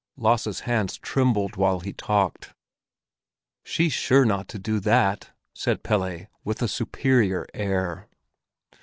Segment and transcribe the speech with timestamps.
[0.17, 2.55] Lasse's hands trembled while he talked.
[3.63, 8.07] "She's sure not to do that," said Pelle, with a superior air.